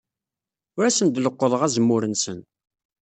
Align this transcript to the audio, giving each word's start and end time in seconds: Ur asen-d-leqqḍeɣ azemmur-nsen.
Ur 0.77 0.83
asen-d-leqqḍeɣ 0.85 1.61
azemmur-nsen. 1.67 2.39